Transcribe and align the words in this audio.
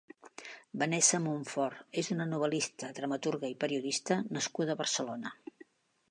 Vanessa 0.83 1.17
Montfort 1.25 1.99
és 2.01 2.09
una 2.15 2.25
novel·lista, 2.31 2.89
dramaturga 2.99 3.51
i 3.53 3.57
periodista 3.65 4.17
nascuda 4.39 4.75
a 4.77 4.81
Barcelona. 4.81 5.35